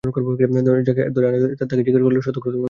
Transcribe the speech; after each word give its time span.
যাঁকে 0.03 1.01
ধরে 1.15 1.25
আনা 1.27 1.37
হয়েছিল, 1.37 1.57
তাঁকে 1.59 1.75
জিজ্ঞেস 1.77 2.03
করলেই 2.03 2.21
সত্য 2.21 2.37
ঘটনা 2.37 2.51
জানা 2.51 2.53
যাবে। 2.53 2.59